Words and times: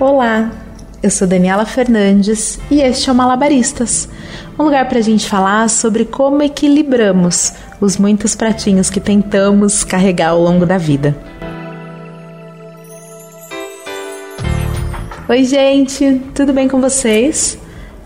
Olá, 0.00 0.52
eu 1.02 1.10
sou 1.10 1.26
Daniela 1.26 1.66
Fernandes 1.66 2.56
e 2.70 2.80
este 2.80 3.10
é 3.10 3.12
o 3.12 3.16
Malabaristas, 3.16 4.08
um 4.56 4.62
lugar 4.62 4.88
para 4.88 5.00
a 5.00 5.02
gente 5.02 5.28
falar 5.28 5.68
sobre 5.68 6.04
como 6.04 6.40
equilibramos 6.40 7.52
os 7.80 7.96
muitos 7.96 8.36
pratinhos 8.36 8.90
que 8.90 9.00
tentamos 9.00 9.82
carregar 9.82 10.28
ao 10.28 10.40
longo 10.40 10.64
da 10.64 10.78
vida. 10.78 11.16
Oi, 15.28 15.42
gente, 15.42 16.22
tudo 16.32 16.52
bem 16.52 16.68
com 16.68 16.80
vocês? 16.80 17.58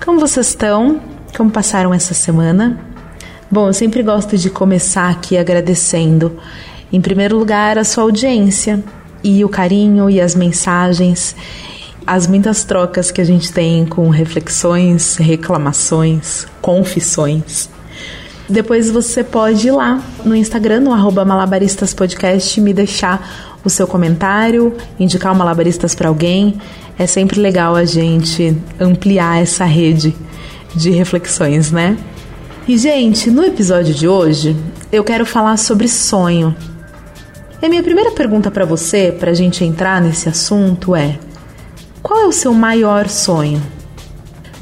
Como 0.02 0.18
vocês 0.18 0.46
estão? 0.46 0.98
Como 1.36 1.50
passaram 1.50 1.92
essa 1.92 2.14
semana? 2.14 2.80
Bom, 3.50 3.66
eu 3.66 3.74
sempre 3.74 4.02
gosto 4.02 4.38
de 4.38 4.48
começar 4.48 5.10
aqui 5.10 5.36
agradecendo, 5.36 6.40
em 6.90 7.02
primeiro 7.02 7.36
lugar, 7.36 7.76
a 7.76 7.84
sua 7.84 8.04
audiência 8.04 8.82
e 9.22 9.44
o 9.44 9.48
carinho 9.50 10.08
e 10.08 10.22
as 10.22 10.34
mensagens, 10.34 11.36
as 12.06 12.26
muitas 12.26 12.64
trocas 12.64 13.10
que 13.10 13.20
a 13.20 13.24
gente 13.24 13.52
tem 13.52 13.86
com 13.86 14.08
reflexões, 14.08 15.16
reclamações, 15.16 16.46
confissões. 16.60 17.68
Depois 18.48 18.90
você 18.90 19.22
pode 19.22 19.68
ir 19.68 19.70
lá 19.70 20.02
no 20.24 20.34
Instagram, 20.34 20.80
no 20.80 20.92
arroba 20.92 21.24
malabaristaspodcast, 21.24 22.60
me 22.60 22.74
deixar 22.74 23.58
o 23.64 23.70
seu 23.70 23.86
comentário, 23.86 24.74
indicar 24.98 25.32
o 25.32 25.36
Malabaristas 25.36 25.94
para 25.94 26.08
alguém. 26.08 26.58
É 26.98 27.06
sempre 27.06 27.40
legal 27.40 27.74
a 27.74 27.84
gente 27.84 28.56
ampliar 28.78 29.40
essa 29.40 29.64
rede 29.64 30.14
de 30.74 30.90
reflexões, 30.90 31.70
né? 31.70 31.96
E, 32.66 32.76
gente, 32.76 33.30
no 33.30 33.44
episódio 33.44 33.94
de 33.94 34.06
hoje 34.06 34.56
eu 34.90 35.02
quero 35.02 35.24
falar 35.24 35.56
sobre 35.56 35.88
sonho. 35.88 36.54
E 37.60 37.66
a 37.66 37.68
minha 37.68 37.82
primeira 37.82 38.10
pergunta 38.10 38.50
para 38.50 38.64
você, 38.64 39.14
para 39.18 39.30
a 39.30 39.34
gente 39.34 39.64
entrar 39.64 40.00
nesse 40.00 40.28
assunto, 40.28 40.94
é: 40.94 41.18
qual 42.02 42.20
é 42.20 42.26
o 42.26 42.32
seu 42.32 42.52
maior 42.52 43.08
sonho? 43.08 43.62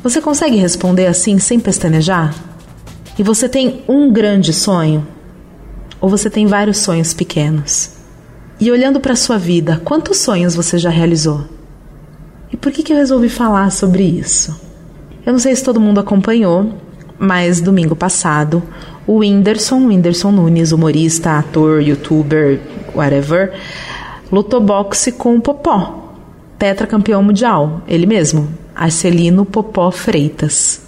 Você 0.03 0.21
consegue 0.21 0.57
responder 0.57 1.07
assim 1.07 1.39
sem 1.39 1.59
pestanejar? 1.59 2.35
E 3.19 3.23
você 3.23 3.49
tem 3.49 3.83
um 3.89 4.13
grande 4.13 4.53
sonho? 4.53 5.07
Ou 6.01 6.11
você 6.11 6.29
tem 6.29 6.47
vários 6.47 6.79
sonhos 6.79 7.15
pequenos? 7.15 7.93
E 8.61 8.71
olhando 8.71 9.01
para 9.01 9.17
sua 9.17 9.39
vida, 9.39 9.81
quantos 9.83 10.19
sonhos 10.19 10.55
você 10.55 10.77
já 10.77 10.91
realizou? 10.91 11.45
E 12.53 12.57
por 12.59 12.71
que, 12.73 12.83
que 12.83 12.93
eu 12.93 12.97
resolvi 12.99 13.31
falar 13.31 13.71
sobre 13.71 14.03
isso? 14.03 14.59
Eu 15.25 15.33
não 15.33 15.41
sei 15.41 15.57
se 15.57 15.65
todo 15.65 15.81
mundo 15.81 16.01
acompanhou, 16.01 16.75
mas 17.19 17.61
domingo 17.61 17.97
passado, 17.97 18.63
o 19.07 19.19
Whindersson, 19.19 19.87
Whindersson 19.87 20.31
Nunes, 20.31 20.73
humorista, 20.73 21.39
ator, 21.39 21.81
youtuber, 21.81 22.61
whatever, 22.95 23.53
lutou 24.31 24.61
boxe 24.61 25.13
com 25.13 25.37
o 25.37 25.41
Popó, 25.41 26.00
tetracampeão 26.61 27.23
mundial, 27.23 27.81
ele 27.89 28.05
mesmo, 28.05 28.47
Arcelino 28.77 29.47
Popó 29.47 29.91
Freitas. 29.91 30.83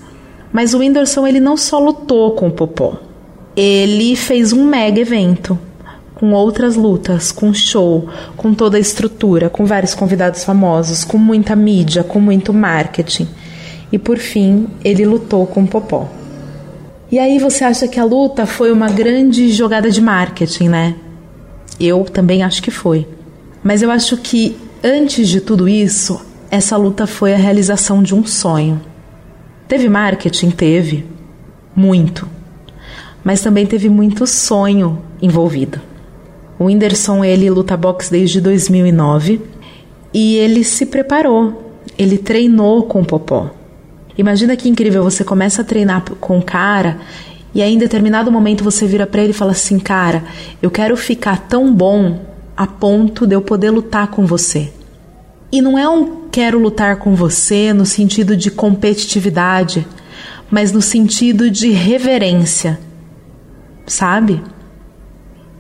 Mas 0.53 0.75
o 0.75 0.79
Whindersson 0.81 1.27
ele 1.27 1.41
não 1.41 1.57
só 1.57 1.79
lutou 1.79 2.33
com 2.33 2.49
o 2.49 2.53
Popó, 2.53 2.99
ele 3.57 4.15
fez 4.15 4.53
um 4.53 4.67
mega 4.67 5.01
evento 5.01 5.59
com 6.15 6.33
outras 6.35 6.77
lutas, 6.77 7.33
com 7.33 7.55
show, 7.55 8.07
com 8.37 8.53
toda 8.53 8.77
a 8.77 8.81
estrutura, 8.81 9.49
com 9.49 9.65
vários 9.65 9.95
convidados 9.95 10.45
famosos, 10.45 11.05
com 11.05 11.17
muita 11.17 11.57
mídia, 11.57 12.05
com 12.05 12.21
muito 12.21 12.53
marketing. 12.53 13.27
E 13.91 13.99
por 13.99 14.19
fim, 14.19 14.69
ele 14.85 15.07
lutou 15.07 15.47
com 15.47 15.63
o 15.63 15.67
Popó. 15.67 16.07
E 17.11 17.19
aí 17.19 17.39
você 17.39 17.65
acha 17.65 17.89
que 17.89 17.99
a 17.99 18.05
luta 18.05 18.45
foi 18.45 18.71
uma 18.71 18.91
grande 18.91 19.51
jogada 19.51 19.91
de 19.91 20.03
marketing, 20.03 20.69
né? 20.69 20.97
Eu 21.81 22.05
também 22.05 22.43
acho 22.43 22.63
que 22.63 22.71
foi. 22.71 23.09
Mas 23.65 23.83
eu 23.83 23.91
acho 23.91 24.19
que 24.19 24.57
antes 24.83 25.29
de 25.29 25.41
tudo 25.41 25.69
isso, 25.69 26.21
essa 26.51 26.77
luta 26.77 27.07
foi 27.07 27.33
a 27.33 27.37
realização 27.37 28.03
de 28.03 28.15
um 28.15 28.25
sonho. 28.27 28.81
Teve 29.69 29.89
marketing? 29.89 30.51
Teve. 30.51 31.07
Muito. 31.75 32.29
Mas 33.25 33.41
também 33.41 33.65
teve 33.65 33.89
muito 33.89 34.27
sonho 34.27 35.03
envolvido. 35.21 35.81
O 36.59 36.65
Whindersson, 36.65 37.25
ele 37.25 37.49
luta 37.49 37.77
boxe 37.77 38.11
desde 38.11 38.41
2009 38.41 39.41
e 40.13 40.37
ele 40.37 40.63
se 40.63 40.87
preparou. 40.87 41.75
Ele 41.97 42.19
treinou 42.19 42.83
com 42.83 43.01
o 43.01 43.05
Popó. 43.05 43.51
Imagina 44.17 44.57
que 44.57 44.69
incrível, 44.69 45.03
você 45.03 45.25
começa 45.25 45.63
a 45.63 45.65
treinar 45.65 46.05
com 46.21 46.39
o 46.39 46.43
cara 46.43 46.99
e 47.55 47.63
aí 47.63 47.73
em 47.73 47.79
determinado 47.79 48.31
momento 48.31 48.63
você 48.63 48.87
vira 48.87 49.07
para 49.07 49.23
ele 49.23 49.31
e 49.31 49.35
fala 49.35 49.53
assim: 49.53 49.79
"Cara, 49.79 50.25
eu 50.61 50.71
quero 50.71 50.97
ficar 50.97 51.49
tão 51.49 51.73
bom 51.73 52.21
a 52.63 52.67
ponto 52.67 53.27
de 53.27 53.35
eu 53.35 53.43
poder 53.43 53.71
lutar 53.71 54.09
com 54.09 54.27
você". 54.27 54.73
E 55.51 55.61
não 55.61 55.79
é 55.79 55.89
um 55.89 56.23
quero 56.31 56.59
lutar 56.59 56.97
com 56.97 57.15
você 57.15 57.75
no 57.75 57.85
sentido 57.85 58.35
de 58.35 58.51
competitividade, 58.51 59.87
mas 60.51 60.73
no 60.73 60.81
sentido 60.81 61.51
de 61.51 61.69
reverência. 61.69 62.81
Sabe? 63.87 64.43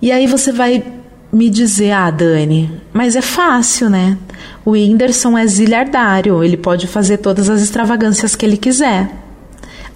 E 0.00 0.10
aí 0.10 0.26
você 0.26 0.50
vai 0.50 0.82
me 1.30 1.50
dizer, 1.50 1.92
ah, 1.92 2.10
Dani, 2.10 2.80
mas 2.92 3.16
é 3.16 3.22
fácil, 3.22 3.90
né? 3.90 4.16
O 4.64 4.70
Whindersson 4.70 5.36
é 5.36 5.46
zilhardário, 5.46 6.42
ele 6.42 6.56
pode 6.56 6.86
fazer 6.86 7.18
todas 7.18 7.50
as 7.50 7.60
extravagâncias 7.60 8.34
que 8.34 8.46
ele 8.46 8.56
quiser. 8.56 9.10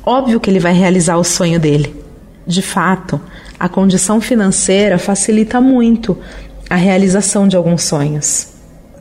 Óbvio 0.05 0.39
que 0.39 0.49
ele 0.49 0.61
vai 0.61 0.73
realizar 0.73 1.17
o 1.17 1.25
sonho 1.25 1.59
dele. 1.59 1.95
De 2.47 2.63
fato, 2.63 3.21
a 3.59 3.69
condição 3.69 4.21
financeira 4.21 4.99
facilita 4.99 5.61
muito 5.61 6.17
a 6.69 6.77
realização 6.77 7.47
de 7.47 7.57
alguns 7.57 7.83
sonhos. 7.83 8.49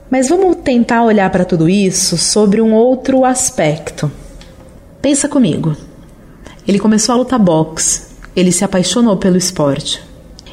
Mas 0.10 0.30
vamos 0.30 0.58
tentar 0.58 1.04
olhar 1.04 1.30
para 1.30 1.46
tudo 1.46 1.68
isso 1.68 2.18
sobre 2.18 2.62
um 2.62 2.74
outro 2.74 3.26
aspecto. 3.26 4.12
Pensa 5.02 5.28
comigo. 5.28 5.76
Ele 6.68 6.80
começou 6.80 7.14
a 7.14 7.18
lutar 7.18 7.40
boxe, 7.40 8.04
ele 8.36 8.52
se 8.52 8.64
apaixonou 8.64 9.18
pelo 9.18 9.38
esporte 9.38 10.02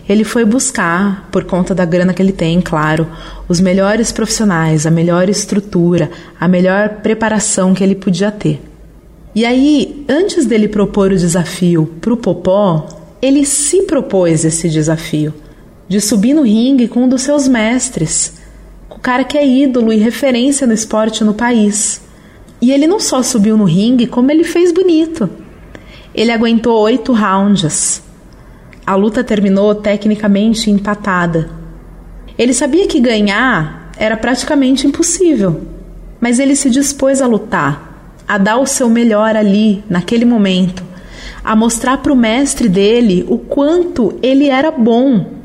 ele 0.08 0.24
foi 0.24 0.44
buscar, 0.44 1.28
por 1.30 1.44
conta 1.44 1.74
da 1.74 1.84
grana 1.84 2.12
que 2.12 2.20
ele 2.20 2.32
tem, 2.32 2.60
claro, 2.60 3.08
os 3.48 3.60
melhores 3.60 4.10
profissionais, 4.10 4.86
a 4.86 4.90
melhor 4.90 5.28
estrutura, 5.28 6.10
a 6.38 6.48
melhor 6.48 7.00
preparação 7.02 7.72
que 7.72 7.84
ele 7.84 7.94
podia 7.94 8.30
ter. 8.30 8.60
E 9.34 9.46
aí, 9.46 10.04
antes 10.08 10.44
dele 10.44 10.68
propor 10.68 11.12
o 11.12 11.16
desafio 11.16 11.86
para 12.00 12.12
o 12.12 12.16
Popó, 12.16 12.86
ele 13.22 13.46
se 13.46 13.82
propôs 13.82 14.44
esse 14.44 14.68
desafio 14.68 15.32
de 15.92 16.00
subir 16.00 16.34
no 16.34 16.42
ringue 16.42 16.88
com 16.88 17.04
um 17.04 17.08
dos 17.08 17.22
seus 17.22 17.46
mestres, 17.46 18.34
o 18.88 18.98
cara 18.98 19.24
que 19.24 19.36
é 19.36 19.46
ídolo 19.46 19.92
e 19.92 19.96
referência 19.96 20.66
no 20.66 20.72
esporte 20.72 21.22
no 21.22 21.34
país. 21.34 22.00
E 22.60 22.72
ele 22.72 22.86
não 22.86 22.98
só 22.98 23.22
subiu 23.22 23.56
no 23.56 23.64
ringue, 23.64 24.06
como 24.06 24.30
ele 24.30 24.44
fez 24.44 24.72
bonito. 24.72 25.28
Ele 26.14 26.30
aguentou 26.32 26.80
oito 26.80 27.12
rounds 27.12 28.02
a 28.84 28.96
luta 28.96 29.22
terminou 29.22 29.74
tecnicamente 29.76 30.70
empatada. 30.70 31.50
Ele 32.36 32.52
sabia 32.52 32.88
que 32.88 33.00
ganhar 33.00 33.92
era 33.96 34.16
praticamente 34.16 34.86
impossível, 34.86 35.62
mas 36.20 36.38
ele 36.38 36.56
se 36.56 36.68
dispôs 36.68 37.22
a 37.22 37.26
lutar, 37.26 38.16
a 38.26 38.38
dar 38.38 38.58
o 38.58 38.66
seu 38.66 38.88
melhor 38.88 39.36
ali, 39.36 39.84
naquele 39.88 40.24
momento, 40.24 40.82
a 41.44 41.54
mostrar 41.54 41.98
para 41.98 42.12
o 42.12 42.16
mestre 42.16 42.68
dele 42.68 43.24
o 43.28 43.38
quanto 43.38 44.18
ele 44.20 44.48
era 44.48 44.70
bom. 44.70 45.41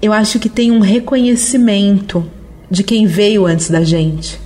Eu 0.00 0.12
acho 0.12 0.38
que 0.38 0.48
tem 0.48 0.70
um 0.70 0.80
reconhecimento 0.80 2.24
de 2.70 2.82
quem 2.82 3.06
veio 3.06 3.46
antes 3.46 3.70
da 3.70 3.82
gente. 3.82 4.40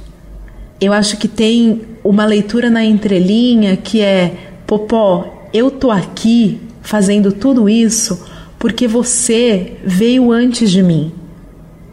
Eu 0.80 0.92
acho 0.92 1.16
que 1.16 1.28
tem 1.28 1.82
uma 2.02 2.24
leitura 2.24 2.70
na 2.70 2.84
entrelinha 2.84 3.76
que 3.76 4.00
é: 4.00 4.34
Popó, 4.66 5.48
eu 5.52 5.70
tô 5.70 5.90
aqui 5.90 6.60
fazendo 6.80 7.32
tudo 7.32 7.68
isso 7.68 8.26
porque 8.58 8.86
você 8.86 9.74
veio 9.84 10.30
antes 10.30 10.70
de 10.70 10.82
mim. 10.82 11.12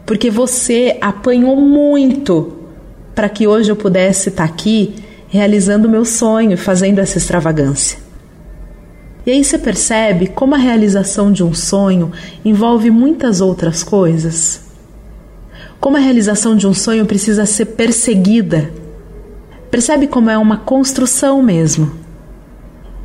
Porque 0.06 0.30
você 0.30 0.96
apanhou 1.00 1.56
muito 1.56 2.58
para 3.14 3.28
que 3.28 3.46
hoje 3.46 3.70
eu 3.70 3.76
pudesse 3.76 4.28
estar 4.28 4.46
tá 4.46 4.52
aqui 4.52 4.94
realizando 5.28 5.88
meu 5.88 6.04
sonho, 6.04 6.56
fazendo 6.56 6.98
essa 6.98 7.18
extravagância. 7.18 7.98
E 9.28 9.30
aí 9.30 9.44
você 9.44 9.58
percebe 9.58 10.28
como 10.28 10.54
a 10.54 10.58
realização 10.58 11.30
de 11.30 11.44
um 11.44 11.52
sonho 11.52 12.10
envolve 12.42 12.90
muitas 12.90 13.42
outras 13.42 13.82
coisas. 13.82 14.62
Como 15.78 15.98
a 15.98 16.00
realização 16.00 16.56
de 16.56 16.66
um 16.66 16.72
sonho 16.72 17.04
precisa 17.04 17.44
ser 17.44 17.66
perseguida. 17.66 18.72
Percebe 19.70 20.06
como 20.06 20.30
é 20.30 20.38
uma 20.38 20.56
construção 20.56 21.42
mesmo. 21.42 21.92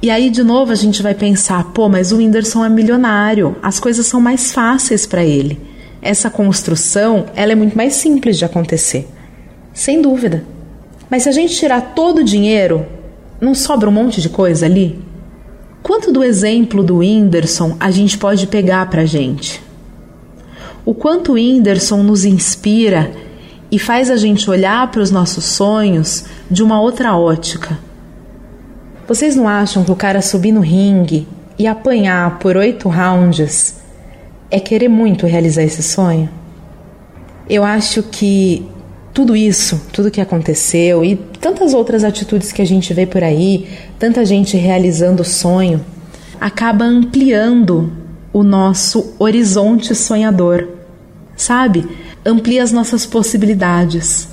E 0.01 0.09
aí, 0.09 0.29
de 0.29 0.45
novo, 0.45 0.71
a 0.71 0.75
gente 0.75 1.03
vai 1.03 1.13
pensar: 1.13 1.73
pô, 1.73 1.89
mas 1.89 2.13
o 2.13 2.15
Whindersson 2.15 2.63
é 2.63 2.69
milionário, 2.69 3.57
as 3.61 3.77
coisas 3.77 4.05
são 4.05 4.21
mais 4.21 4.53
fáceis 4.53 5.05
para 5.05 5.25
ele. 5.25 5.59
Essa 6.01 6.29
construção 6.29 7.25
ela 7.35 7.51
é 7.51 7.55
muito 7.55 7.75
mais 7.75 7.95
simples 7.95 8.37
de 8.37 8.45
acontecer. 8.45 9.09
Sem 9.73 10.01
dúvida. 10.01 10.45
Mas 11.09 11.23
se 11.23 11.29
a 11.29 11.33
gente 11.33 11.53
tirar 11.53 11.93
todo 11.93 12.19
o 12.19 12.23
dinheiro, 12.23 12.85
não 13.41 13.53
sobra 13.53 13.89
um 13.89 13.91
monte 13.91 14.21
de 14.21 14.29
coisa 14.29 14.65
ali? 14.65 15.11
Quanto 15.83 16.13
do 16.13 16.23
exemplo 16.23 16.81
do 16.81 16.99
Whindersson 16.99 17.75
a 17.77 17.91
gente 17.91 18.17
pode 18.17 18.47
pegar 18.47 18.89
para 18.89 19.03
gente? 19.05 19.61
O 20.85 20.93
quanto 20.93 21.33
o 21.33 21.35
Whindersson 21.35 22.01
nos 22.01 22.23
inspira 22.23 23.11
e 23.69 23.77
faz 23.77 24.09
a 24.09 24.15
gente 24.15 24.49
olhar 24.49 24.89
para 24.89 25.01
os 25.01 25.11
nossos 25.11 25.43
sonhos 25.43 26.23
de 26.49 26.63
uma 26.63 26.79
outra 26.79 27.17
ótica. 27.17 27.77
Vocês 29.05 29.35
não 29.35 29.45
acham 29.45 29.83
que 29.83 29.91
o 29.91 29.95
cara 29.95 30.21
subir 30.21 30.53
no 30.53 30.61
ringue 30.61 31.27
e 31.59 31.67
apanhar 31.67 32.39
por 32.39 32.55
oito 32.55 32.87
rounds 32.87 33.75
é 34.49 34.61
querer 34.61 34.87
muito 34.87 35.25
realizar 35.25 35.63
esse 35.63 35.83
sonho? 35.83 36.29
Eu 37.49 37.61
acho 37.65 38.03
que 38.03 38.65
tudo 39.13 39.35
isso, 39.35 39.81
tudo 39.91 40.11
que 40.11 40.21
aconteceu 40.21 41.05
e 41.05 41.15
tantas 41.15 41.73
outras 41.73 42.03
atitudes 42.03 42.51
que 42.51 42.61
a 42.61 42.65
gente 42.65 42.93
vê 42.93 43.05
por 43.05 43.23
aí, 43.23 43.67
tanta 43.99 44.25
gente 44.25 44.57
realizando 44.57 45.23
sonho, 45.23 45.83
acaba 46.39 46.85
ampliando 46.85 47.91
o 48.31 48.43
nosso 48.43 49.13
horizonte 49.19 49.93
sonhador. 49.93 50.67
Sabe? 51.35 51.87
amplia 52.25 52.63
as 52.63 52.71
nossas 52.71 53.05
possibilidades, 53.05 54.27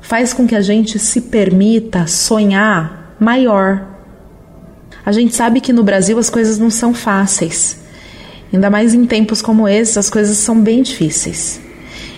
faz 0.00 0.32
com 0.32 0.46
que 0.46 0.54
a 0.54 0.62
gente 0.62 0.98
se 0.98 1.20
permita 1.22 2.06
sonhar 2.06 3.14
maior. 3.20 3.86
A 5.04 5.12
gente 5.12 5.34
sabe 5.34 5.60
que 5.60 5.72
no 5.72 5.82
Brasil 5.82 6.18
as 6.18 6.30
coisas 6.30 6.58
não 6.58 6.70
são 6.70 6.94
fáceis. 6.94 7.78
Ainda 8.52 8.70
mais 8.70 8.94
em 8.94 9.04
tempos 9.04 9.42
como 9.42 9.68
esses, 9.68 9.98
as 9.98 10.08
coisas 10.08 10.38
são 10.38 10.60
bem 10.60 10.82
difíceis. 10.82 11.60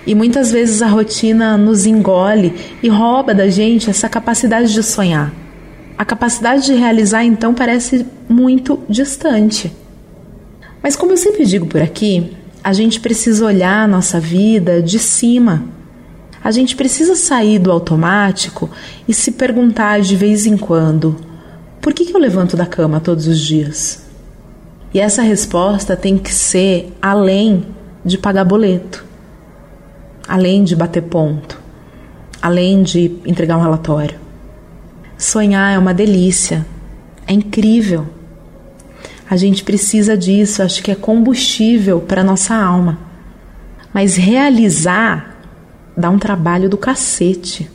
E 0.07 0.15
muitas 0.15 0.53
vezes 0.53 0.83
a 0.83 0.87
rotina 0.87 1.59
nos 1.59 1.85
engole 1.85 2.55
e 2.83 2.89
rouba 2.89 3.35
da 3.35 3.49
gente 3.49 3.91
essa 3.91 4.09
capacidade 4.09 4.73
de 4.73 4.83
sonhar. 4.83 5.33
A 5.99 6.05
capacidade 6.05 6.67
de 6.67 6.75
realizar, 6.75 7.25
então, 7.25 7.53
parece 7.53 8.07
muito 8.29 8.79
distante. 8.89 9.73
Mas, 10.83 10.95
como 10.95 11.13
eu 11.13 11.17
sempre 11.17 11.45
digo 11.45 11.67
por 11.67 11.81
aqui, 11.81 12.37
a 12.63 12.73
gente 12.73 13.01
precisa 13.01 13.45
olhar 13.45 13.85
a 13.85 13.89
nossa 13.89 14.21
vida 14.21 14.83
de 14.83 14.99
cima. 14.99 15.65
A 16.45 16.51
gente 16.51 16.77
precisa 16.77 17.17
sair 17.17 17.59
do 17.59 17.73
automático 17.73 18.71
e 19.09 19.15
se 19.15 19.33
perguntar 19.33 20.01
de 20.01 20.15
vez 20.15 20.47
em 20.47 20.57
quando: 20.57 21.17
por 21.81 21.95
que, 21.95 22.05
que 22.05 22.15
eu 22.15 22.21
levanto 22.21 22.57
da 22.57 22.67
cama 22.67 23.01
todos 23.01 23.27
os 23.27 23.41
dias? 23.41 24.05
E 24.93 25.01
essa 25.01 25.23
resposta 25.23 25.97
tem 25.97 26.19
que 26.19 26.33
ser 26.33 26.93
além 27.01 27.67
de 28.05 28.19
pagar 28.19 28.45
boleto, 28.45 29.06
além 30.27 30.65
de 30.65 30.75
bater 30.75 31.03
ponto, 31.03 31.61
além 32.41 32.83
de 32.83 33.19
entregar 33.25 33.57
um 33.57 33.63
relatório. 33.63 34.19
Sonhar 35.17 35.75
é 35.75 35.79
uma 35.79 35.95
delícia, 35.95 36.67
é 37.27 37.33
incrível. 37.33 38.07
A 39.29 39.37
gente 39.37 39.65
precisa 39.65 40.17
disso, 40.17 40.63
acho 40.63 40.83
que 40.83 40.91
é 40.91 40.95
combustível 40.95 42.01
para 42.01 42.23
nossa 42.23 42.55
alma. 42.55 42.99
Mas 43.93 44.17
realizar 44.17 45.37
dá 45.97 46.11
um 46.11 46.19
trabalho 46.19 46.69
do 46.69 46.77
cacete. 46.77 47.71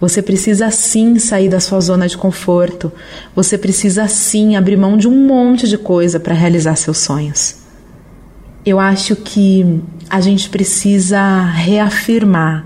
Você 0.00 0.20
precisa 0.20 0.70
sim 0.70 1.18
sair 1.18 1.48
da 1.48 1.60
sua 1.60 1.80
zona 1.80 2.08
de 2.08 2.16
conforto. 2.16 2.92
Você 3.34 3.56
precisa 3.56 4.08
sim 4.08 4.56
abrir 4.56 4.76
mão 4.76 4.96
de 4.96 5.06
um 5.06 5.26
monte 5.26 5.68
de 5.68 5.78
coisa 5.78 6.18
para 6.18 6.34
realizar 6.34 6.76
seus 6.76 6.98
sonhos. 6.98 7.63
Eu 8.66 8.80
acho 8.80 9.14
que 9.14 9.82
a 10.08 10.22
gente 10.22 10.48
precisa 10.48 11.42
reafirmar 11.44 12.64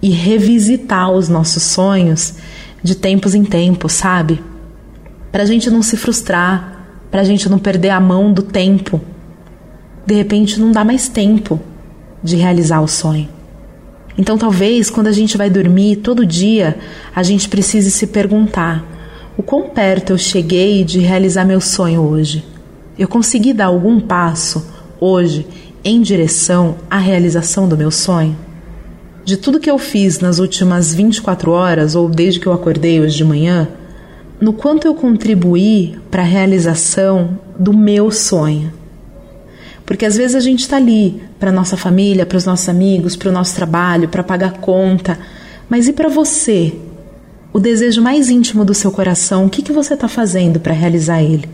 e 0.00 0.08
revisitar 0.08 1.10
os 1.10 1.28
nossos 1.28 1.62
sonhos 1.62 2.34
de 2.82 2.94
tempos 2.94 3.34
em 3.34 3.44
tempos, 3.44 3.92
sabe? 3.92 4.42
Para 5.30 5.42
a 5.42 5.46
gente 5.46 5.68
não 5.68 5.82
se 5.82 5.94
frustrar, 5.98 6.86
para 7.10 7.20
a 7.20 7.24
gente 7.24 7.50
não 7.50 7.58
perder 7.58 7.90
a 7.90 8.00
mão 8.00 8.32
do 8.32 8.40
tempo. 8.40 8.98
De 10.06 10.14
repente 10.14 10.58
não 10.58 10.72
dá 10.72 10.82
mais 10.82 11.06
tempo 11.06 11.60
de 12.22 12.36
realizar 12.36 12.80
o 12.80 12.88
sonho. 12.88 13.28
Então 14.16 14.38
talvez 14.38 14.88
quando 14.88 15.08
a 15.08 15.12
gente 15.12 15.36
vai 15.36 15.50
dormir 15.50 15.96
todo 15.96 16.24
dia, 16.24 16.78
a 17.14 17.22
gente 17.22 17.46
precise 17.46 17.90
se 17.90 18.06
perguntar: 18.06 18.82
o 19.36 19.42
quão 19.42 19.68
perto 19.68 20.14
eu 20.14 20.18
cheguei 20.18 20.82
de 20.82 20.98
realizar 20.98 21.44
meu 21.44 21.60
sonho 21.60 22.00
hoje? 22.00 22.42
Eu 22.98 23.06
consegui 23.06 23.52
dar 23.52 23.66
algum 23.66 24.00
passo 24.00 24.75
hoje 25.00 25.46
em 25.84 26.02
direção 26.02 26.76
à 26.90 26.98
realização 26.98 27.68
do 27.68 27.76
meu 27.76 27.90
sonho? 27.90 28.36
De 29.24 29.36
tudo 29.36 29.60
que 29.60 29.70
eu 29.70 29.78
fiz 29.78 30.20
nas 30.20 30.38
últimas 30.38 30.94
24 30.94 31.50
horas 31.50 31.94
ou 31.94 32.08
desde 32.08 32.38
que 32.38 32.46
eu 32.46 32.52
acordei 32.52 33.00
hoje 33.00 33.16
de 33.16 33.24
manhã, 33.24 33.68
no 34.40 34.52
quanto 34.52 34.86
eu 34.86 34.94
contribuí 34.94 35.98
para 36.10 36.22
a 36.22 36.26
realização 36.26 37.38
do 37.58 37.72
meu 37.72 38.10
sonho. 38.10 38.72
Porque 39.84 40.04
às 40.04 40.16
vezes 40.16 40.34
a 40.34 40.40
gente 40.40 40.60
está 40.60 40.76
ali 40.76 41.22
para 41.38 41.52
nossa 41.52 41.76
família, 41.76 42.26
para 42.26 42.38
os 42.38 42.44
nossos 42.44 42.68
amigos, 42.68 43.16
para 43.16 43.28
o 43.28 43.32
nosso 43.32 43.54
trabalho, 43.54 44.08
para 44.08 44.22
pagar 44.22 44.54
conta, 44.54 45.18
mas 45.68 45.88
e 45.88 45.92
para 45.92 46.08
você? 46.08 46.74
O 47.52 47.58
desejo 47.58 48.02
mais 48.02 48.28
íntimo 48.28 48.64
do 48.64 48.74
seu 48.74 48.90
coração, 48.90 49.46
o 49.46 49.50
que, 49.50 49.62
que 49.62 49.72
você 49.72 49.94
está 49.94 50.08
fazendo 50.08 50.60
para 50.60 50.74
realizar 50.74 51.22
ele? 51.22 51.48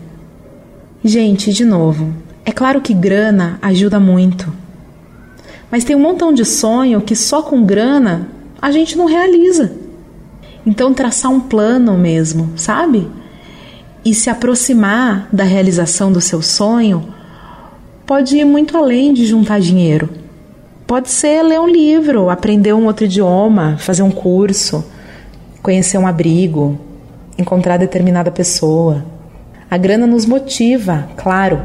Gente, 1.03 1.53
de 1.53 1.63
novo, 1.63 2.13
é 2.45 2.51
claro 2.51 2.81
que 2.81 2.93
grana 2.93 3.57
ajuda 3.61 3.99
muito, 3.99 4.53
mas 5.71 5.83
tem 5.83 5.95
um 5.95 5.99
montão 5.99 6.33
de 6.33 6.45
sonho 6.45 7.01
que 7.01 7.15
só 7.15 7.41
com 7.41 7.63
grana 7.63 8.27
a 8.61 8.71
gente 8.71 8.97
não 8.97 9.05
realiza. 9.05 9.71
Então, 10.65 10.93
traçar 10.93 11.31
um 11.31 11.39
plano 11.39 11.97
mesmo, 11.97 12.51
sabe? 12.55 13.09
E 14.05 14.13
se 14.13 14.29
aproximar 14.29 15.27
da 15.31 15.43
realização 15.43 16.11
do 16.11 16.21
seu 16.21 16.41
sonho 16.41 17.07
pode 18.05 18.37
ir 18.37 18.45
muito 18.45 18.77
além 18.77 19.13
de 19.13 19.25
juntar 19.25 19.59
dinheiro. 19.59 20.09
Pode 20.85 21.09
ser 21.09 21.41
ler 21.41 21.59
um 21.59 21.67
livro, 21.67 22.29
aprender 22.29 22.73
um 22.73 22.85
outro 22.85 23.05
idioma, 23.05 23.77
fazer 23.79 24.03
um 24.03 24.11
curso, 24.11 24.85
conhecer 25.61 25.97
um 25.97 26.05
abrigo, 26.05 26.77
encontrar 27.37 27.77
determinada 27.77 28.29
pessoa. 28.29 29.03
A 29.71 29.77
grana 29.77 30.05
nos 30.05 30.25
motiva, 30.25 31.09
claro. 31.17 31.61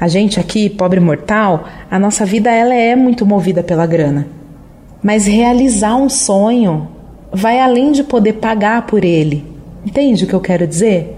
A 0.00 0.08
gente 0.08 0.40
aqui, 0.40 0.68
pobre 0.68 0.98
mortal, 1.00 1.64
a 1.90 1.98
nossa 1.98 2.24
vida 2.24 2.50
ela 2.50 2.74
é 2.74 2.96
muito 2.96 3.24
movida 3.24 3.62
pela 3.62 3.86
grana. 3.86 4.26
Mas 5.02 5.26
realizar 5.26 5.96
um 5.96 6.08
sonho 6.08 6.88
vai 7.32 7.60
além 7.60 7.92
de 7.92 8.02
poder 8.02 8.34
pagar 8.34 8.86
por 8.86 9.04
ele. 9.04 9.44
Entende 9.84 10.24
o 10.24 10.26
que 10.26 10.34
eu 10.34 10.40
quero 10.40 10.66
dizer? 10.66 11.16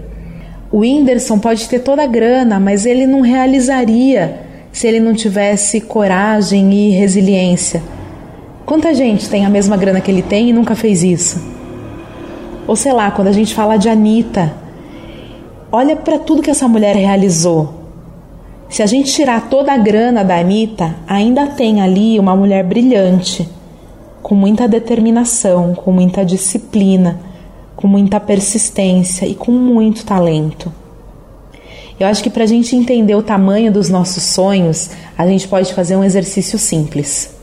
O 0.71 0.79
Whindersson 0.79 1.39
pode 1.39 1.67
ter 1.69 1.79
toda 1.79 2.03
a 2.03 2.07
grana, 2.07 2.59
mas 2.59 2.85
ele 2.85 3.07
não 3.07 3.21
realizaria 3.21 4.41
se 4.71 4.85
ele 4.87 4.99
não 4.99 5.13
tivesse 5.13 5.79
coragem 5.81 6.71
e 6.73 6.89
resiliência. 6.91 7.81
Quanta 8.65 8.93
gente 8.93 9.29
tem 9.29 9.45
a 9.45 9.49
mesma 9.49 9.77
grana 9.77 10.01
que 10.01 10.11
ele 10.11 10.21
tem 10.21 10.49
e 10.49 10.53
nunca 10.53 10.75
fez 10.75 11.03
isso? 11.03 11.41
Ou 12.67 12.75
sei 12.75 12.91
lá, 12.91 13.09
quando 13.09 13.29
a 13.29 13.31
gente 13.31 13.55
fala 13.55 13.77
de 13.77 13.87
Anitta, 13.87 14.53
olha 15.71 15.95
para 15.95 16.19
tudo 16.19 16.41
que 16.41 16.51
essa 16.51 16.67
mulher 16.67 16.95
realizou. 16.95 17.76
Se 18.69 18.83
a 18.83 18.85
gente 18.85 19.11
tirar 19.13 19.49
toda 19.49 19.71
a 19.71 19.77
grana 19.77 20.23
da 20.23 20.37
Anitta, 20.37 20.95
ainda 21.07 21.47
tem 21.47 21.81
ali 21.81 22.19
uma 22.19 22.35
mulher 22.35 22.63
brilhante 22.63 23.47
com 24.21 24.35
muita 24.35 24.67
determinação, 24.67 25.73
com 25.73 25.91
muita 25.91 26.25
disciplina, 26.25 27.17
com 27.77 27.87
muita 27.87 28.19
persistência 28.19 29.25
e 29.25 29.33
com 29.33 29.51
muito 29.53 30.05
talento. 30.05 30.71
Eu 31.97 32.07
acho 32.07 32.21
que 32.21 32.29
para 32.29 32.43
a 32.43 32.47
gente 32.47 32.75
entender 32.75 33.15
o 33.15 33.23
tamanho 33.23 33.71
dos 33.71 33.89
nossos 33.89 34.21
sonhos, 34.23 34.89
a 35.17 35.25
gente 35.25 35.47
pode 35.47 35.73
fazer 35.73 35.95
um 35.95 36.03
exercício 36.03 36.59
simples. 36.59 37.33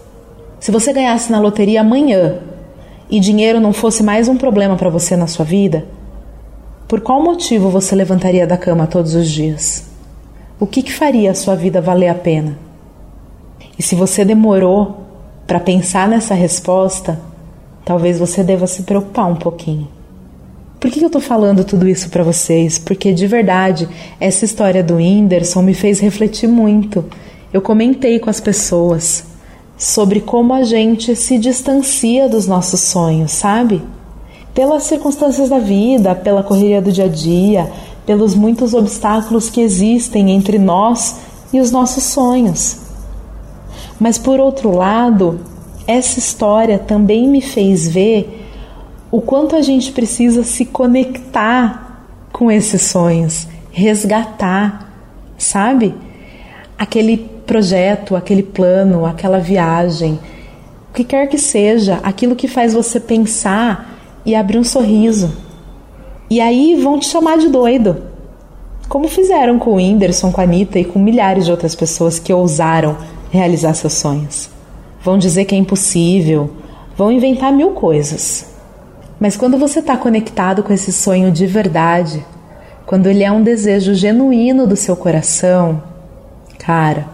Se 0.60 0.70
você 0.70 0.92
ganhasse 0.92 1.32
na 1.32 1.40
loteria 1.40 1.80
amanhã 1.80 2.38
e 3.10 3.18
dinheiro 3.18 3.60
não 3.60 3.72
fosse 3.72 4.02
mais 4.02 4.28
um 4.28 4.36
problema 4.36 4.76
para 4.76 4.90
você 4.90 5.16
na 5.16 5.26
sua 5.26 5.44
vida, 5.44 5.86
por 6.86 7.00
qual 7.00 7.22
motivo 7.22 7.70
você 7.70 7.94
levantaria 7.94 8.46
da 8.46 8.58
cama 8.58 8.86
todos 8.86 9.14
os 9.14 9.28
dias? 9.28 9.93
O 10.64 10.66
que, 10.66 10.82
que 10.82 10.94
faria 10.94 11.30
a 11.30 11.34
sua 11.34 11.54
vida 11.54 11.78
valer 11.78 12.08
a 12.08 12.14
pena? 12.14 12.58
E 13.78 13.82
se 13.82 13.94
você 13.94 14.24
demorou 14.24 14.96
para 15.46 15.60
pensar 15.60 16.08
nessa 16.08 16.32
resposta, 16.32 17.20
talvez 17.84 18.18
você 18.18 18.42
deva 18.42 18.66
se 18.66 18.82
preocupar 18.84 19.30
um 19.30 19.36
pouquinho. 19.36 19.86
Por 20.80 20.90
que 20.90 21.02
eu 21.02 21.08
estou 21.08 21.20
falando 21.20 21.64
tudo 21.64 21.86
isso 21.86 22.08
para 22.08 22.24
vocês? 22.24 22.78
Porque 22.78 23.12
de 23.12 23.26
verdade, 23.26 23.86
essa 24.18 24.46
história 24.46 24.82
do 24.82 24.94
Whindersson 24.94 25.60
me 25.60 25.74
fez 25.74 26.00
refletir 26.00 26.48
muito. 26.48 27.04
Eu 27.52 27.60
comentei 27.60 28.18
com 28.18 28.30
as 28.30 28.40
pessoas 28.40 29.22
sobre 29.76 30.18
como 30.18 30.54
a 30.54 30.62
gente 30.62 31.14
se 31.14 31.36
distancia 31.36 32.26
dos 32.26 32.46
nossos 32.46 32.80
sonhos, 32.80 33.32
sabe? 33.32 33.82
Pelas 34.54 34.84
circunstâncias 34.84 35.50
da 35.50 35.58
vida, 35.58 36.14
pela 36.14 36.42
correria 36.42 36.80
do 36.80 36.90
dia 36.90 37.04
a 37.04 37.08
dia, 37.08 37.70
pelos 38.06 38.34
muitos 38.34 38.74
obstáculos 38.74 39.48
que 39.48 39.60
existem 39.60 40.30
entre 40.30 40.58
nós 40.58 41.16
e 41.52 41.60
os 41.60 41.70
nossos 41.70 42.04
sonhos. 42.04 42.78
Mas 43.98 44.18
por 44.18 44.40
outro 44.40 44.76
lado, 44.76 45.40
essa 45.86 46.18
história 46.18 46.78
também 46.78 47.28
me 47.28 47.40
fez 47.40 47.88
ver 47.88 48.42
o 49.10 49.20
quanto 49.20 49.54
a 49.54 49.62
gente 49.62 49.92
precisa 49.92 50.42
se 50.42 50.64
conectar 50.64 52.06
com 52.32 52.50
esses 52.50 52.82
sonhos, 52.82 53.46
resgatar, 53.70 54.92
sabe? 55.38 55.94
Aquele 56.76 57.18
projeto, 57.46 58.16
aquele 58.16 58.42
plano, 58.42 59.06
aquela 59.06 59.38
viagem, 59.38 60.18
o 60.90 60.94
que 60.94 61.04
quer 61.04 61.28
que 61.28 61.38
seja, 61.38 62.00
aquilo 62.02 62.34
que 62.34 62.48
faz 62.48 62.74
você 62.74 62.98
pensar 62.98 63.94
e 64.26 64.34
abrir 64.34 64.58
um 64.58 64.64
sorriso. 64.64 65.43
E 66.30 66.40
aí 66.40 66.74
vão 66.74 66.98
te 66.98 67.06
chamar 67.06 67.38
de 67.38 67.48
doido. 67.48 68.02
Como 68.88 69.08
fizeram 69.08 69.58
com 69.58 69.70
o 69.70 69.74
Whindersson, 69.76 70.32
com 70.32 70.40
a 70.40 70.44
Anitta 70.44 70.78
e 70.78 70.84
com 70.84 70.98
milhares 70.98 71.44
de 71.44 71.50
outras 71.50 71.74
pessoas 71.74 72.18
que 72.18 72.32
ousaram 72.32 72.96
realizar 73.30 73.74
seus 73.74 73.94
sonhos. 73.94 74.48
Vão 75.02 75.18
dizer 75.18 75.44
que 75.44 75.54
é 75.54 75.58
impossível, 75.58 76.50
vão 76.96 77.10
inventar 77.10 77.52
mil 77.52 77.70
coisas. 77.70 78.54
Mas 79.18 79.36
quando 79.36 79.58
você 79.58 79.80
está 79.80 79.96
conectado 79.96 80.62
com 80.62 80.72
esse 80.72 80.92
sonho 80.92 81.30
de 81.30 81.46
verdade, 81.46 82.24
quando 82.86 83.06
ele 83.06 83.22
é 83.22 83.30
um 83.30 83.42
desejo 83.42 83.94
genuíno 83.94 84.66
do 84.66 84.76
seu 84.76 84.96
coração, 84.96 85.82
cara, 86.58 87.08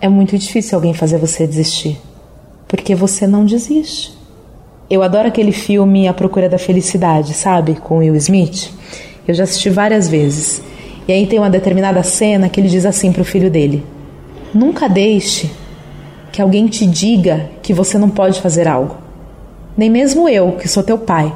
é 0.00 0.08
muito 0.08 0.36
difícil 0.36 0.76
alguém 0.76 0.94
fazer 0.94 1.18
você 1.18 1.46
desistir, 1.46 2.00
porque 2.66 2.94
você 2.94 3.26
não 3.26 3.44
desiste. 3.44 4.23
Eu 4.88 5.02
adoro 5.02 5.28
aquele 5.28 5.52
filme 5.52 6.06
A 6.06 6.12
Procura 6.12 6.48
da 6.48 6.58
Felicidade, 6.58 7.32
sabe? 7.32 7.74
Com 7.74 7.98
Will 7.98 8.14
Smith. 8.16 8.70
Eu 9.26 9.34
já 9.34 9.44
assisti 9.44 9.70
várias 9.70 10.08
vezes. 10.08 10.62
E 11.08 11.12
aí 11.12 11.26
tem 11.26 11.38
uma 11.38 11.48
determinada 11.48 12.02
cena 12.02 12.48
que 12.50 12.60
ele 12.60 12.68
diz 12.68 12.84
assim 12.84 13.10
para 13.10 13.22
o 13.22 13.24
filho 13.24 13.50
dele: 13.50 13.84
Nunca 14.52 14.88
deixe 14.88 15.50
que 16.30 16.42
alguém 16.42 16.66
te 16.66 16.86
diga 16.86 17.48
que 17.62 17.72
você 17.72 17.96
não 17.96 18.10
pode 18.10 18.40
fazer 18.42 18.68
algo. 18.68 18.96
Nem 19.76 19.88
mesmo 19.88 20.28
eu, 20.28 20.52
que 20.52 20.68
sou 20.68 20.82
teu 20.82 20.98
pai. 20.98 21.34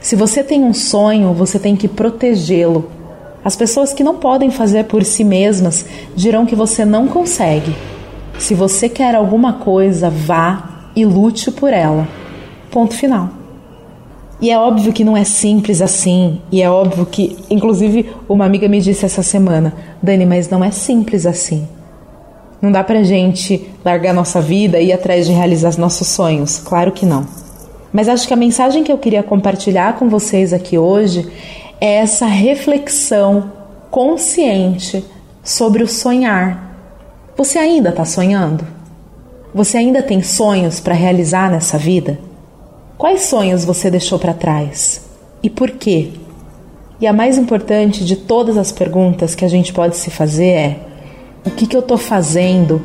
Se 0.00 0.14
você 0.14 0.44
tem 0.44 0.62
um 0.62 0.72
sonho, 0.72 1.32
você 1.32 1.58
tem 1.58 1.74
que 1.74 1.88
protegê-lo. 1.88 2.88
As 3.44 3.56
pessoas 3.56 3.92
que 3.92 4.04
não 4.04 4.16
podem 4.16 4.50
fazer 4.50 4.84
por 4.84 5.04
si 5.04 5.24
mesmas 5.24 5.84
dirão 6.14 6.46
que 6.46 6.54
você 6.54 6.84
não 6.84 7.08
consegue. 7.08 7.74
Se 8.38 8.54
você 8.54 8.88
quer 8.88 9.14
alguma 9.14 9.54
coisa, 9.54 10.08
vá 10.08 10.90
e 10.94 11.04
lute 11.04 11.50
por 11.50 11.72
ela. 11.72 12.17
Ponto 12.70 12.94
final. 12.94 13.30
E 14.40 14.50
é 14.50 14.58
óbvio 14.58 14.92
que 14.92 15.02
não 15.02 15.16
é 15.16 15.24
simples 15.24 15.82
assim, 15.82 16.40
e 16.52 16.62
é 16.62 16.70
óbvio 16.70 17.04
que, 17.04 17.36
inclusive, 17.50 18.08
uma 18.28 18.44
amiga 18.44 18.68
me 18.68 18.80
disse 18.80 19.04
essa 19.04 19.22
semana: 19.22 19.74
Dani, 20.00 20.24
mas 20.24 20.48
não 20.48 20.62
é 20.62 20.70
simples 20.70 21.26
assim. 21.26 21.66
Não 22.62 22.70
dá 22.70 22.84
pra 22.84 23.02
gente 23.02 23.68
largar 23.84 24.12
nossa 24.12 24.40
vida 24.40 24.78
e 24.78 24.88
ir 24.88 24.92
atrás 24.92 25.26
de 25.26 25.32
realizar 25.32 25.76
nossos 25.78 26.08
sonhos. 26.08 26.58
Claro 26.58 26.92
que 26.92 27.06
não. 27.06 27.26
Mas 27.92 28.08
acho 28.08 28.26
que 28.28 28.34
a 28.34 28.36
mensagem 28.36 28.84
que 28.84 28.92
eu 28.92 28.98
queria 28.98 29.22
compartilhar 29.22 29.96
com 29.96 30.08
vocês 30.08 30.52
aqui 30.52 30.76
hoje 30.76 31.26
é 31.80 31.94
essa 31.94 32.26
reflexão 32.26 33.52
consciente 33.90 35.04
sobre 35.42 35.82
o 35.82 35.88
sonhar. 35.88 36.76
Você 37.36 37.58
ainda 37.58 37.90
está 37.90 38.04
sonhando? 38.04 38.66
Você 39.54 39.78
ainda 39.78 40.02
tem 40.02 40.22
sonhos 40.22 40.80
para 40.80 40.94
realizar 40.94 41.50
nessa 41.50 41.78
vida? 41.78 42.18
Quais 42.98 43.22
sonhos 43.26 43.64
você 43.64 43.92
deixou 43.92 44.18
para 44.18 44.34
trás? 44.34 45.00
E 45.40 45.48
por 45.48 45.70
quê? 45.70 46.10
E 47.00 47.06
a 47.06 47.12
mais 47.12 47.38
importante 47.38 48.04
de 48.04 48.16
todas 48.16 48.56
as 48.56 48.72
perguntas 48.72 49.36
que 49.36 49.44
a 49.44 49.48
gente 49.48 49.72
pode 49.72 49.96
se 49.96 50.10
fazer 50.10 50.48
é: 50.48 50.80
o 51.46 51.50
que, 51.52 51.68
que 51.68 51.76
eu 51.76 51.80
estou 51.80 51.96
fazendo 51.96 52.82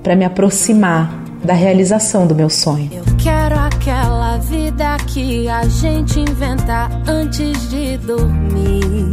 para 0.00 0.14
me 0.14 0.24
aproximar 0.24 1.24
da 1.42 1.54
realização 1.54 2.24
do 2.24 2.36
meu 2.36 2.48
sonho? 2.48 2.88
Eu 2.92 3.02
quero 3.20 3.58
aquela 3.58 4.36
vida 4.36 4.96
que 5.08 5.48
a 5.48 5.64
gente 5.64 6.20
inventa 6.20 6.88
antes 7.04 7.68
de 7.68 7.96
dormir. 7.98 9.10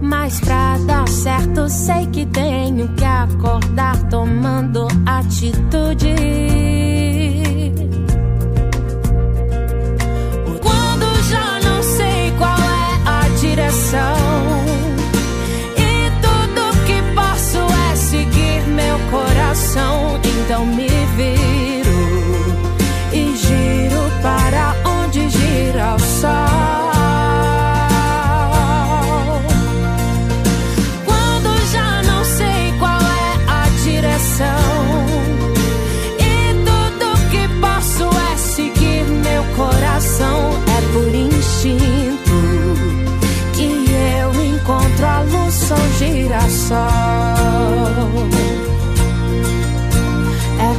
Mas 0.00 0.40
pra 0.40 0.78
dar 0.86 1.06
certo, 1.06 1.68
sei 1.68 2.06
que 2.06 2.24
tenho 2.24 2.88
que 2.94 3.04
acordar 3.04 4.08
tomando 4.08 4.88
atitude. 5.04 6.51
É 46.70 46.76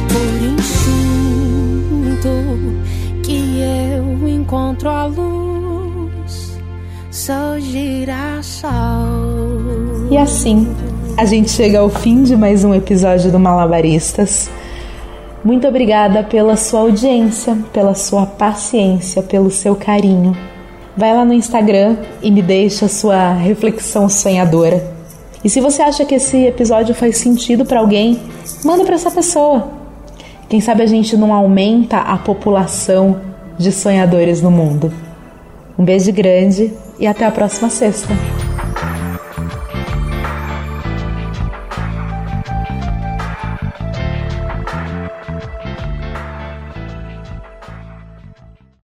por 0.08 0.42
instinto 0.54 2.28
que 3.22 3.60
eu 3.60 4.28
encontro 4.28 4.88
a 4.88 5.04
luz, 5.04 6.58
sou 7.10 7.60
girassol. 7.60 8.70
E 10.10 10.16
assim, 10.16 10.74
a 11.18 11.26
gente 11.26 11.50
chega 11.50 11.80
ao 11.80 11.90
fim 11.90 12.22
de 12.22 12.34
mais 12.34 12.64
um 12.64 12.74
episódio 12.74 13.30
do 13.30 13.38
Malabaristas. 13.38 14.50
Muito 15.44 15.68
obrigada 15.68 16.22
pela 16.22 16.56
sua 16.56 16.80
audiência, 16.80 17.58
pela 17.74 17.94
sua 17.94 18.24
paciência, 18.24 19.22
pelo 19.22 19.50
seu 19.50 19.76
carinho. 19.76 20.34
Vai 20.96 21.14
lá 21.14 21.26
no 21.26 21.34
Instagram 21.34 21.98
e 22.22 22.30
me 22.30 22.40
deixa 22.40 22.88
sua 22.88 23.34
reflexão 23.34 24.08
sonhadora. 24.08 25.03
E 25.44 25.50
se 25.50 25.60
você 25.60 25.82
acha 25.82 26.06
que 26.06 26.14
esse 26.14 26.46
episódio 26.46 26.94
faz 26.94 27.18
sentido 27.18 27.66
para 27.66 27.78
alguém, 27.78 28.18
manda 28.64 28.82
para 28.82 28.94
essa 28.94 29.10
pessoa. 29.10 29.68
Quem 30.48 30.60
sabe 30.60 30.82
a 30.82 30.86
gente 30.86 31.16
não 31.16 31.34
aumenta 31.34 31.98
a 31.98 32.16
população 32.16 33.20
de 33.58 33.70
sonhadores 33.70 34.40
no 34.40 34.50
mundo. 34.50 34.90
Um 35.78 35.84
beijo 35.84 36.12
grande 36.12 36.72
e 36.98 37.06
até 37.06 37.26
a 37.26 37.30
próxima 37.30 37.68
sexta. 37.68 38.08